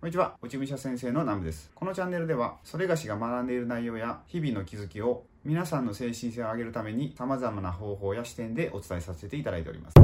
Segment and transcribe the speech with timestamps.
[0.00, 1.70] こんにちは、内武者先生のナムです。
[1.74, 9.94] このチャンネルでは、それがしが学んでいる内容や日々の気づきを皆さんの精神性を上げるために様々な方法や視点でお伝えさせていただいております。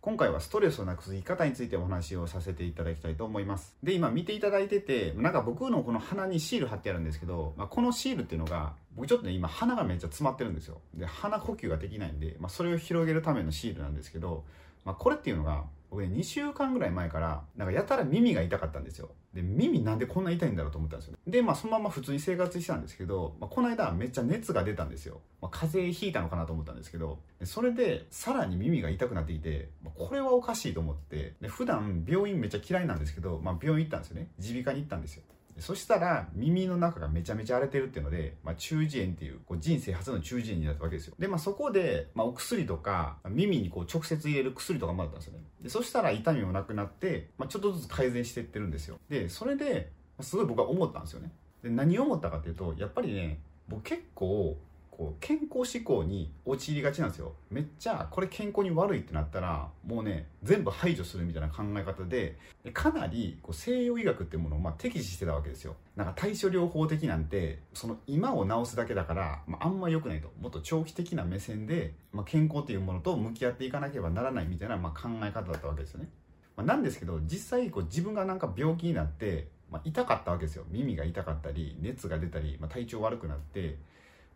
[0.00, 3.76] 今回はストレスをなくす生き方についてお話をさせていただきたいと思います。
[3.82, 10.80] で、今見ていただいてて、なんか僕のこの鼻にシール貼ってあるんですけど、まあ、このシールっていうのが、僕ちょっとね、今鼻がめっちゃ詰まってるんですよ。
[10.94, 14.44] で、鼻呼吸ができないんで、まあ、それを広げるためのシールなんですけど、
[14.86, 19.10] まあ、これっていうのが、僕ね、2週間ぐらい前から、なんかやたら耳が痛かったんですよ。
[19.32, 21.18] で、耳なんでこんな痛いんだろうと思ったんですよ。
[21.26, 25.20] で、まあそのまま普通に生活してたんですけど、まあ、この間めっちゃ熱が出たんですよ。
[25.40, 34.28] まあ、風邪ひいたのかなと思ったんですけど、それでさらに耳が痛くなっていて、まこれはおかしいと思って、で普段病院めっちゃ嫌いなんですけど、まあ病院行ったんですよね。
[34.38, 35.22] 耳鼻科に行ったんですよ。
[35.58, 41.14] そしたら耳の中がめちゃめちゃ荒れてるっていうので、まあ、中耳炎っていうこう人生初の中耳炎になったわけですよ。
[41.18, 45.44] で、まあ、そこで、まあ、お薬とか耳にこう直接入れる薬とかもあったんですよね。
[45.62, 48.98] でそしたら痛みもなくなって、まあ、ちょっとずつ改善していってるんですよ。
[49.08, 51.32] でそれですごい僕は思ったんですよね。
[51.62, 54.56] で何を思ったかっていうとやっぱりね僕結構
[54.96, 57.34] こう健康志向に陥りがちなんですよ。
[57.50, 62.38] めっちゃこれ健康に悪いってなったらもうね全部排除するみたいな考え方で
[62.72, 65.76] かなりこう西洋医学っていうものをまあ敵視してたわけですよ。
[65.96, 70.30] なんか対処療法的なんてその今を治すだけだから、まあ、あんま良くないと。
[70.40, 76.08] もっと長期的な目線で、まあ、健康っていうものと向き合っていかなければならないみたいなまあ考え方だったわけですよね、
[76.56, 80.64] まあ、なんですけど実際こう自分がなんか病気になってまあ、痛かったわけですよ。
[80.70, 83.78] 耳が痛かったり熱が出たり、まあ、体調悪くなって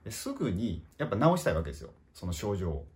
[0.08, 1.90] すぐにやっぱ治したいわけですよ。
[2.14, 2.86] その症状を。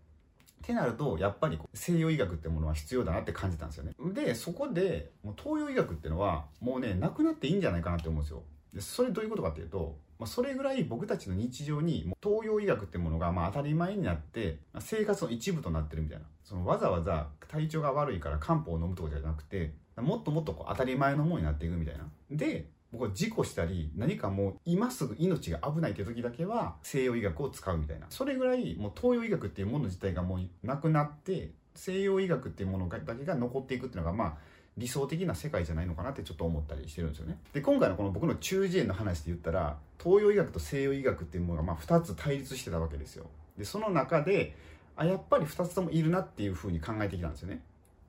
[0.63, 3.93] ってなるとやっぱり西洋医学ってものは必要だなって感じたんですよね。
[4.15, 8.43] でそこでもう東洋医学っていうのはもうねなくなっていいんじゃないかなって思うんですよ。
[8.73, 16.25] でそれどういうことかっていうと、まあ、それぐらい僕たちの日常にもう東洋医学ってものがまあ当たり前になってまあ生活の一部となってるみたいな。
[16.43, 22.05] そのわざわざ体調が悪いから漢方を飲むとかじゃなくてもっともっとこう当たり前のものになっていくみたいな。
[22.31, 28.07] で僕は事故したり何かもう今すぐ命が危ないって時だけは西洋医学を使うみたいな。
[28.09, 34.35] それぐらいもう東洋医学っていうもの自体がもうなくなって西洋医学っていうものだけが残っていくっていうのがまあ
[34.77, 37.39] 理想的な世界じゃないのかなってちょっと思ったりしてるんですよね。
[37.53, 43.27] で今回のこの僕の中耳炎の話で言ったら東洋医学と西洋医学っていうものがまあ2つ対立してたわけですよ。
[43.59, 44.57] でその中で
[44.95, 47.61] あやっぱり2つともいるなっていうふうに考えてきたんですよね。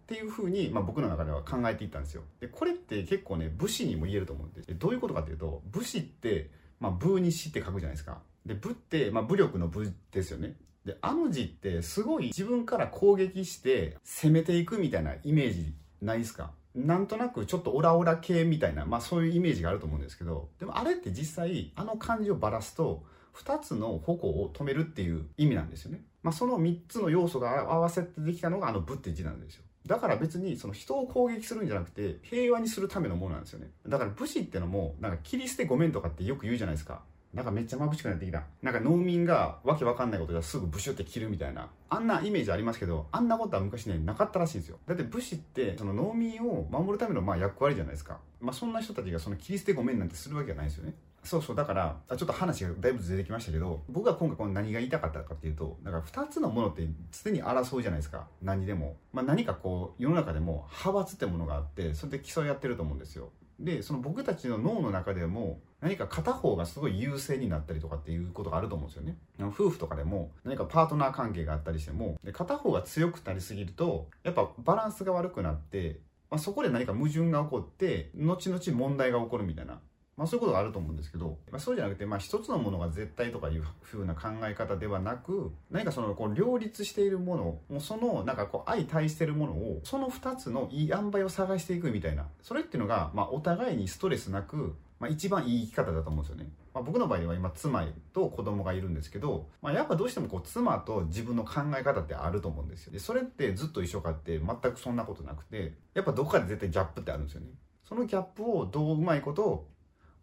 [0.05, 2.21] っていうふうに、まあ、僕の中では考えていったんですよ。
[2.39, 4.77] でこれって結構ね武士にも言えると思うんです。
[4.77, 8.19] どういうことかっていうと武士って、まあ、武に死って書くじゃないですか。
[8.45, 10.55] で武って、まあ、武力の武ですよね。
[10.85, 16.51] であの字ってすごい自分から攻撃して攻めていくみたいなイメージないですか？
[16.75, 26.01] なんとなくちょっとオラオラ系みたいな、まあそういうイメージがあると思うんですけど、でもあれって実際あの漢字をばらすと、2つの矛を止めるっていう意味なんですよね。
[26.21, 29.63] まあその3つの要素が合わせてできたのがあの武って字なんですよ。
[29.85, 33.69] だから別にその人を攻撃するんじゃなくて平和にするためのものなんですよね。
[33.87, 37.01] だから武士ってのもなんか切り捨てごめんとかってよく言うじゃないですか。
[37.35, 38.43] なんかめっちゃ眩しくなってきた。
[38.61, 41.69] なんか農民がわけわかんないことですぐブシュって切るみたいな。
[41.89, 44.79] あんなイメージありますけどあんなことは昔ねなかったらしいんですよ。
[44.87, 48.19] だって武士ってその農民を守るためのまあ役割じゃないですか。
[48.39, 50.93] まあそんな人たちがその切り捨てごめんなんてするわけじゃないですよね。
[51.25, 56.87] そうそうだからちょっと話がだいぶずれてきましたけど僕が今回この何が言いたかったかっていうとだから2つのものって
[57.23, 58.27] 常に争うじゃないですか。
[58.43, 63.31] 何でも、まあ、何かこう世の中でも派閥ってものがあってそれで競い合ってると思うんですよ。
[63.59, 69.17] でその僕たちの脳の中でも何か片方がすごい優勢になったりとかっていうことがあると思うんですよね。
[69.39, 75.99] 夫婦とかでも何かパートナー関係があったりしてもで片方が強くなりすぎるとやっぱバランスが悪くなって
[76.29, 79.79] まあ、そこで何か矛盾が起こって後々問題が起こるみたいな。
[80.17, 96.49] まあそういうことがあると思うんですけど、まあ、そうじゃなくて、まあ一つのものが絶対とかいうふうな考え方ではなく、何かそのこう両立しているもの、もうそのなんかこう相対しているものを、その二つのいい塩梅を探していくみたいな、それっていうのが、まあお互いにストレスなく、まあ一番いい生き方だと思うんですよね。
[96.75, 107.47] まあ、僕の場合では今妻と子供がいるんですけど、まあ、やっぱどうしてもこう妻と自分の考え方ってあると思うんですよでそれってずっと一緒かって全くそんなことなくてやっぱどこかで絶対ギャップってあるんですよね
[107.87, 109.65] そのギャップをどううまいこと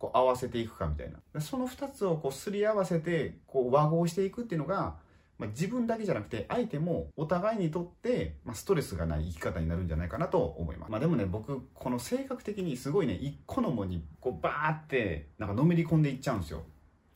[0.02, 4.96] こう合わせていくかみたいなその2つをこうすり合わせてこう和合していくっていうのが、
[5.38, 16.64] まあ、自分だけじゃなくて相手もお互いにとって、まあ、ストレスがない生き方になるんじゃないかなと思います、まあ、でもね僕この性格的にすごいね一個のもにこうバーってなんかのめり込んでいっちゃうんですよ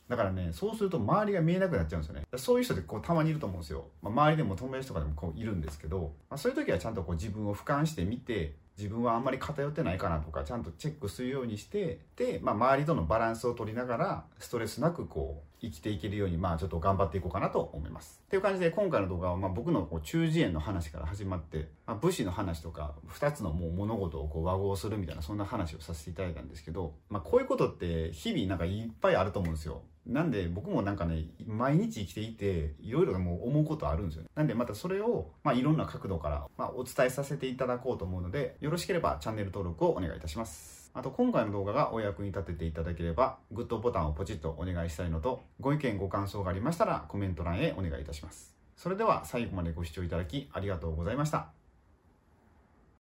[0.07, 2.23] だからね、そうすると周りが見えなくなっちゃうんですよね。
[2.37, 3.87] そういう人ってこうたまにいると思うんですよ。
[4.01, 18.21] まあ、周りでも友達とかでもこういるんですけど、まあ、そういう時はちゃんとこう自分を俯瞰してみて、自分はあんまり偏ってないかなとかちゃんとチェックするようにしてで、まあ、周りとのバランスを取りながらストレスなくこう生きていけるように、まあちょっと頑張っていこうかなと思います。
[18.25, 29.81] っていう感じで今回の動画は、まあ僕のこう中耳炎の話から始まって、まあ、武士の話とか、二つのもう物事をこう和合するみたいな、そんな話をさせていただいたんですけど、まあこういうことって日々なんかいっぱいあると思うんですよ。
[30.05, 34.29] なんで僕もなんかね、毎日生きていて、いろいろもう思うことあるんですよね。
[34.35, 40.86] なんでまたそれを、まあいろんな角度から、まあお伝えさせていただこうと思うので、よろしければチャンネル登録をお願いいたします。
[40.93, 48.55] あと今回の動画がお役に立てていただければ、グッドボタンをポチッとお願いしたいのと、ご意見ご感想がありましたらコメント欄へお願いいたします。
[48.75, 51.56] それでは最後までご視聴いただきありがとうございました。